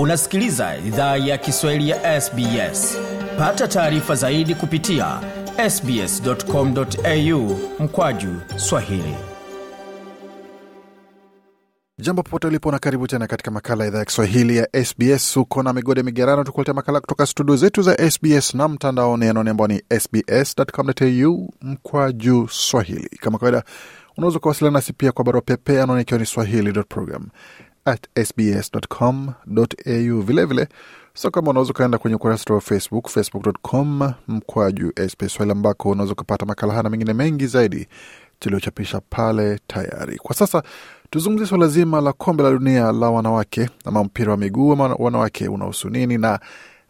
[0.00, 2.98] unasikiliza idhaa ya kiswahili ya sbs
[3.38, 5.20] pata taarifa zaidi kupitia
[5.70, 9.14] sbscomau mkwaju swahili.
[11.98, 15.62] Jambo popote ulipo na karibu tena katika makala ya idhaa ya kiswahili ya sbs uko
[15.62, 19.82] na migode migerano tukuletea makala kutoka studio zetu za sbs na mtandaoni anaone ambao ni
[20.00, 23.08] sbs.com.au mkwaju swahili.
[23.20, 23.62] Kama kawaida
[24.16, 27.26] unaweza ukawasiliana nasi pia kwa barua pepe anaone ikiwa ni swahili.program
[27.84, 30.68] at sbs.com.au vilevile
[31.14, 36.46] so kama unaweza ukaenda kwenye ukurasa wa facebook facebook.com mkwaju sbs swahili ambako unaweza ukapata
[36.46, 37.88] makala haya na mengine mengi zaidi
[38.38, 40.16] tuliochapisha pale tayari.
[40.18, 40.62] Kwa sasa
[41.10, 45.48] tuzungumzie swala zima la kombe la dunia la wanawake ama mpira wa miguu ama wanawake
[45.48, 46.40] unahusu nini na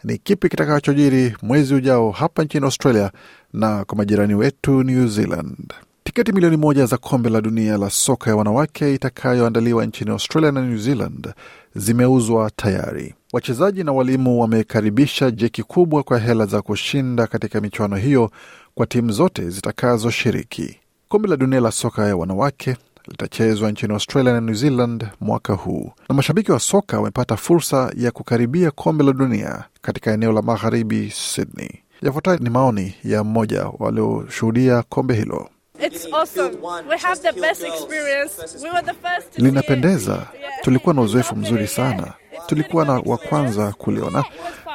[0.05, 3.11] ni kipi kitakachojiri mwezi ujao hapa nchini australia
[3.53, 5.73] na kwa majirani wetu new zealand
[6.11, 10.61] tiketi milioni moja za kombe la dunia la soka ya wanawake itakayoandaliwa nchini australia na
[10.63, 11.33] new zealand
[11.75, 18.31] zimeuzwa tayari wachezaji na walimu wamekaribisha jeki kubwa kwa hela za kushinda katika michuano hiyo
[18.75, 20.77] kwa timu zote zitakazoshiriki
[21.09, 22.77] kombe la dunia la soka ya wanawake
[23.09, 28.11] litachezwa nchini Australia na New Zealand mwaka huu, na mashabiki wa soka wamepata fursa ya
[28.11, 31.71] kukaribia kombe la dunia katika eneo la magharibi Sydney.
[32.03, 35.49] Yafuatayo ni maoni ya mmoja walioshuhudia kombe hilo.
[35.87, 36.57] It's awesome.
[36.91, 38.57] We have the best experience.
[38.63, 40.13] We were the first to Linapendeza.
[40.13, 40.51] Yeah.
[40.63, 42.13] tulikuwa na uzoefu mzuri sana,
[42.47, 44.25] tulikuwa na wa kwanza kuliona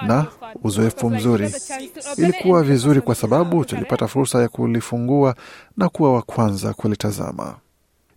[0.08, 0.26] na
[0.64, 1.54] uzoefu mzuri.
[2.18, 5.36] Ilikuwa vizuri kwa sababu tulipata fursa ya kulifungua
[5.78, 7.56] na kuwa wa kwanza kulitazama.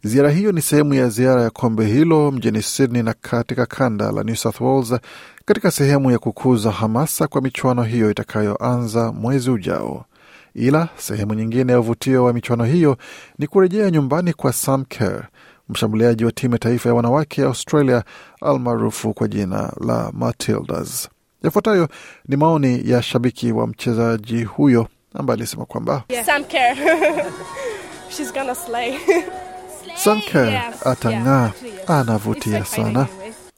[0.03, 4.23] Ziara hiyo ni sehemu ya ziara ya kombe hilo mjini Sydney na katika kanda la
[4.23, 5.01] New South Wales,
[5.45, 10.05] katika sehemu ya kukuza hamasa kwa michuano hiyo itakayoanza mwezi ujao.
[10.59, 12.97] Ila sehemu nyingine ya uvutio wa michuano hiyo
[13.39, 15.29] ni kurejea nyumbani kwa Sam Kerr,
[15.69, 18.03] mshambuliaji wa timu ya taifa ya wanawake ya Australia
[18.43, 21.09] almaarufu kwa jina la Matildas.
[21.45, 21.89] Yafuatayo
[22.29, 26.27] ni maoni ya shabiki wa mchezaji huyo ambaye alisema kwamba Yeah.
[26.27, 26.77] Sam Kerr.
[28.17, 28.95] She's gonna slay.
[29.97, 31.51] Sanker Yes, atang'aa,
[31.87, 33.07] anavutia sana.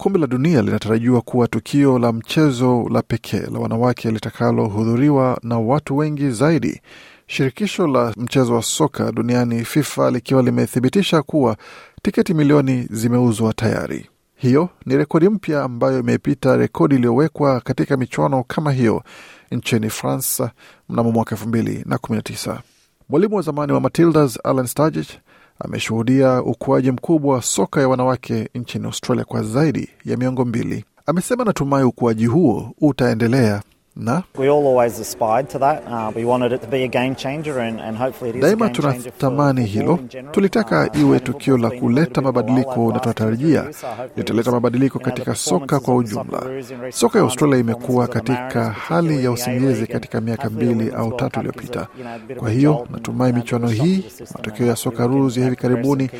[0.00, 5.96] Kombe la dunia linatarajiwa kuwa tukio la mchezo la pekee la wanawake litakalohudhuriwa na watu
[5.96, 6.80] wengi zaidi.
[7.26, 11.56] Shirikisho la mchezo wa soka duniani FIFA likiwa limethibitisha kuwa
[12.02, 14.06] tiketi milioni zimeuzwa tayari.
[14.36, 19.02] Hiyo ni rekodi mpya ambayo imepita rekodi iliyowekwa katika michuano kama hiyo
[19.52, 20.48] nchini France
[20.88, 22.62] mnamo mwaka elfu mbili na kumi na tisa.
[23.10, 25.08] Mwalimu wa zamani wa Matildas Alan Sturridge
[25.58, 30.84] ameshuhudia ukuaji mkubwa wa soka ya wanawake nchini Australia kwa zaidi ya miongo mbili.
[31.06, 33.62] Amesema natumai ukuaji huo utaendelea
[34.00, 35.82] na We all always aspired to that.
[35.86, 38.46] Uh, we wanted it to be a game changer and, and hopefully it is a
[38.46, 39.98] daima tunatamani hilo.
[40.30, 43.64] Tulitaka Uh, iwe tukio la kuleta mabadiliko na tunatarajia
[44.16, 46.42] litaleta mabadiliko katika soka kwa ujumla.
[46.90, 51.86] Soka ya Australia imekuwa katika hali ya the usingizi katika miaka mbili au tatu iliyopita.
[52.36, 54.04] Kwa hiyo natumai michuano hii,
[54.36, 56.10] matokeo ya soka hopefully ya hivi karibuni,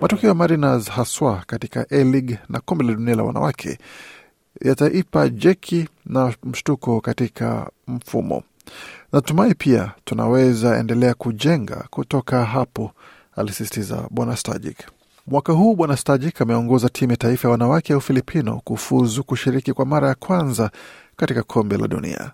[0.00, 3.78] matokeo ya Mariners haswa katika A-League na kombe la dunia la wanawake
[4.64, 8.42] yataipa jeki na mshtuko katika mfumo.
[9.12, 12.90] Natumai pia tunaweza endelea kujenga kutoka hapo,
[13.36, 14.76] alisisitiza Bwana Stajik.
[15.26, 19.86] Mwaka huu Bwana Stajik ameongoza timu ya taifa ya wanawake ya Ufilipino kufuzu kushiriki kwa
[19.86, 20.70] mara ya kwanza
[21.16, 22.30] katika kombe la dunia.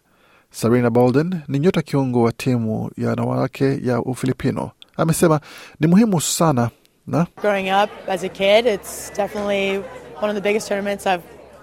[0.51, 4.71] Sarina Bolden ni nyota kiungo wa timu ya wanawake ya Ufilipino.
[4.97, 5.41] Amesema
[5.81, 6.71] ni muhimu sana
[7.07, 7.27] na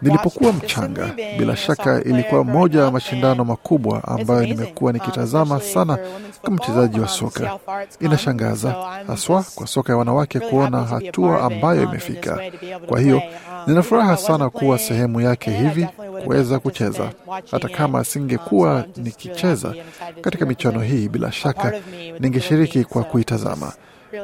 [0.01, 5.97] Nilipokuwa mchanga, bila shaka ilikuwa moja ya mashindano makubwa ambayo nimekuwa um, nikitazama sana
[6.43, 7.59] kama mchezaji wa um, soka.
[7.99, 8.71] Inashangaza
[9.07, 12.39] haswa kwa soka ya wanawake kuona hatua ambayo um, imefika.
[12.87, 13.17] Kwa hiyo.
[13.17, 13.23] Um,
[13.67, 15.87] nina furaha sana kuwa sehemu yake hivi
[16.23, 17.11] kuweza kucheza,
[17.51, 19.73] hata kama singekuwa nikicheza
[20.21, 21.73] katika michuano hii, bila shaka
[22.19, 23.73] ningeshiriki kwa kuitazama.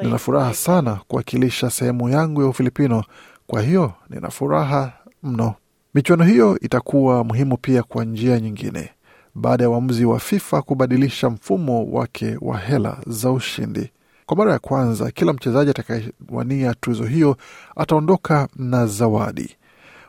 [0.03, 3.03] Nina furaha sana kuwakilisha sehemu yangu ya Ufilipino,
[3.47, 4.91] kwa hiyo nina furaha
[5.23, 5.53] mno.
[5.95, 8.89] Michuano hiyo itakuwa muhimu pia kwa njia nyingine,
[9.35, 13.91] baada ya uamuzi wa FIFA kubadilisha mfumo wake wa hela za ushindi.
[14.25, 17.37] Kwa mara ya kwanza, kila mchezaji atakayewania tuzo hiyo
[17.75, 19.55] ataondoka na zawadi.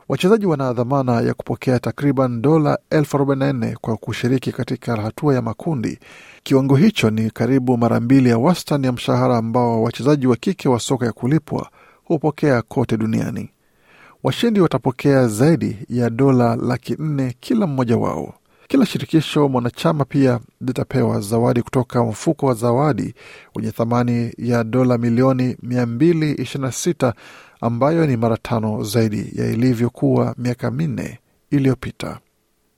[0.09, 5.35] Wachezaji wana dhamana ya kupokea takriban dola elfu arobaini na nne kwa kushiriki katika hatua
[5.35, 5.99] ya makundi.
[6.43, 10.81] Kiwango hicho ni karibu mara mbili ya wastani ya mshahara ambao wachezaji wa kike wa
[10.81, 11.71] soka ya kulipwa
[12.05, 13.51] hupokea kote duniani.
[14.27, 18.35] Washindi watapokea zaidi ya dola laki nne kila mmoja wao.
[18.69, 23.15] Kila shirikisho mwanachama pia litapewa zawadi kutoka mfuko wa zawadi
[23.55, 27.13] wenye thamani ya dola milioni 226
[27.61, 31.19] ambayo ni mara tano zaidi ya ilivyokuwa miaka minne
[31.51, 32.19] iliyopita.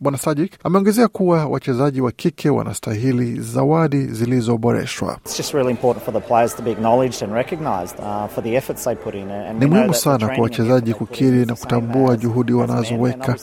[0.00, 5.18] Bwana Sajik ameongezea kuwa wachezaji wa kike wanastahili zawadi zilizoboreshwa.
[5.52, 8.94] Really important for the players to be acknowledged and recognised uh, for the efforts they
[8.94, 9.30] put in.
[9.30, 13.36] And Ni muhimu sana kwa wachezaji kukiri na kutambua juhudi wanazoweka,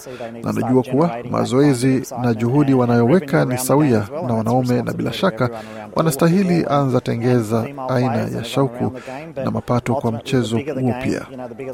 [0.44, 5.50] na najua kuwa mazoezi na juhudi wanayoweka ni sawia na wanaume, na bila shaka
[5.96, 8.92] wanastahili anza tengeza aina ya shauku
[9.36, 11.26] na mapato kwa mchezo huo pia,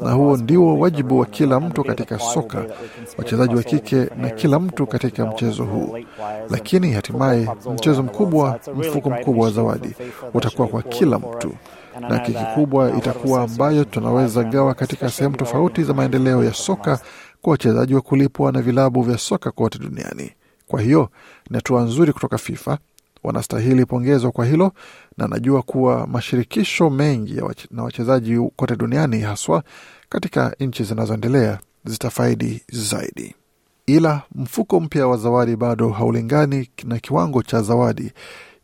[0.04, 2.64] na huo ndio wajibu wa kila mtu katika soka,
[3.18, 5.98] wachezaji wa kike na kila of mtu katika mchezo huu.
[6.50, 9.94] Lakini hatimaye mchezo mkubwa, mfuko mkubwa wa zawadi
[10.34, 11.54] utakuwa kwa kila mtu,
[12.00, 17.00] na keki kubwa itakuwa ambayo tunaweza gawa katika sehemu tofauti za maendeleo ya soka
[17.42, 20.30] kwa wachezaji wa kulipwa na vilabu vya soka kote duniani.
[20.66, 21.08] Kwa hiyo
[21.50, 22.78] ni hatua nzuri kutoka FIFA,
[23.24, 24.72] wanastahili pongezwa kwa hilo,
[25.18, 27.40] na najua kuwa mashirikisho mengi
[27.70, 29.62] na wachezaji kote duniani haswa
[30.08, 33.34] katika nchi zinazoendelea zitafaidi zaidi.
[33.92, 38.12] Ila mfuko mpya wa zawadi bado haulingani na kiwango cha zawadi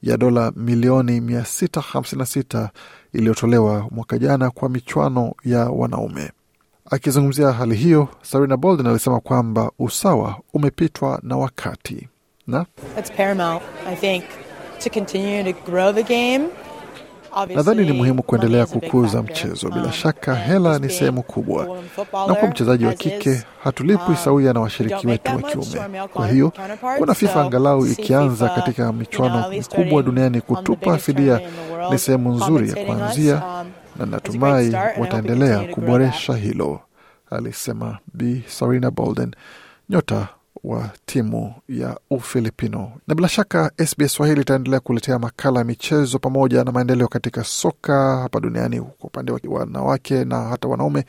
[0.03, 2.69] ya dola milioni 656
[3.13, 6.31] iliyotolewa mwaka jana kwa michwano ya wanaume.
[6.91, 12.09] Akizungumzia hali hiyo, Sarina Bolden alisema kwamba usawa umepitwa na wakati
[12.47, 12.67] na
[16.17, 16.68] That's.
[17.55, 19.69] Nadhani ni muhimu kuendelea kukuza mchezo.
[19.69, 21.79] Bila shaka, hela ni sehemu kubwa,
[22.29, 26.09] na kwa mchezaji wa kike hatulipwi sawia na washiriki wetu wa kiume.
[26.13, 26.53] Kwa hiyo
[26.99, 31.41] kuna FIFA angalau ikianza katika michuano mikubwa duniani kutupa fidia.
[31.91, 33.43] ni sehemu nzuri ya kuanzia,
[33.97, 36.81] na natumai wataendelea kuboresha hilo,
[37.31, 39.31] alisema Bi Sarina Bolden,
[39.91, 40.29] nyota
[40.65, 42.93] wa timu ya Ufilipino.
[43.07, 48.17] Na bila shaka SBS Swahili itaendelea kuletea makala ya michezo pamoja na maendeleo katika soka
[48.17, 51.05] hapa duniani kwa upande wa wanawake na hata wanaume.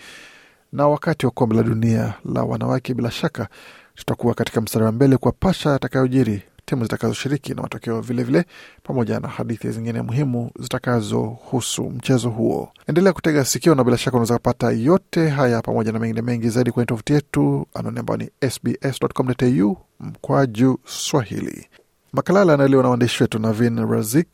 [0.73, 3.47] Na wakati wa kombe la dunia la wanawake, bila shaka
[3.95, 8.45] tutakuwa katika mstari wa mbele kwa pasha yatakayojiri, timu zitakazoshiriki na matokeo vilevile,
[8.83, 12.71] pamoja na hadithi zingine muhimu zitakazohusu mchezo huo.
[12.87, 16.71] Endelea kutega sikio, na bila shaka unaweza kupata yote haya pamoja na mengine mengi zaidi
[16.71, 21.67] kwenye tovuti yetu, anwani ambayo ni sbs.com.au mkwaju Swahili.
[22.13, 24.27] Makala yanaandaliwa na waandishi wetu Navin Razik,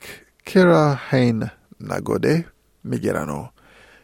[0.44, 1.46] Kera Hein
[1.80, 2.46] na Gode
[2.84, 3.50] Migerano.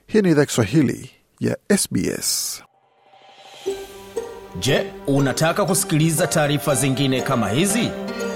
[0.07, 2.63] Hii ni idhaa Kiswahili ya SBS.
[4.59, 7.89] Je, unataka kusikiliza taarifa zingine kama hizi?